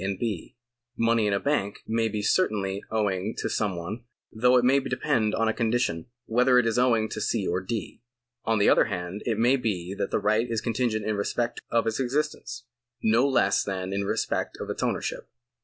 [0.03, 0.55] and B.
[0.97, 5.35] Money in a bank may be certainly owing to some one, though it may depend
[5.35, 7.45] on a condition, whether it is owing to C.
[7.47, 8.01] or D.
[8.43, 11.61] On the other hand, it may be that the right is con tingent in respect
[11.69, 12.63] of its existence,
[13.03, 15.29] no less than in respect of its ownership.